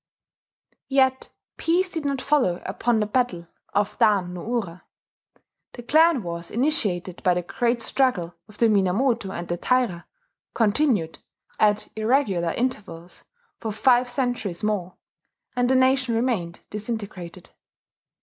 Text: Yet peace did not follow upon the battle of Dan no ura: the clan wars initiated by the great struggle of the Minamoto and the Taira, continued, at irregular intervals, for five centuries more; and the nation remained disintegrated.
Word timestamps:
Yet 0.89 1.29
peace 1.57 1.87
did 1.91 2.05
not 2.05 2.23
follow 2.23 2.59
upon 2.65 2.99
the 2.99 3.05
battle 3.05 3.47
of 3.71 3.99
Dan 3.99 4.33
no 4.33 4.43
ura: 4.43 4.83
the 5.73 5.83
clan 5.83 6.23
wars 6.23 6.49
initiated 6.49 7.21
by 7.21 7.35
the 7.35 7.43
great 7.43 7.83
struggle 7.83 8.33
of 8.47 8.57
the 8.57 8.67
Minamoto 8.67 9.29
and 9.31 9.47
the 9.47 9.57
Taira, 9.57 10.07
continued, 10.55 11.19
at 11.59 11.87
irregular 11.95 12.53
intervals, 12.53 13.25
for 13.59 13.71
five 13.71 14.09
centuries 14.09 14.63
more; 14.63 14.97
and 15.55 15.69
the 15.69 15.75
nation 15.75 16.15
remained 16.15 16.61
disintegrated. 16.71 17.51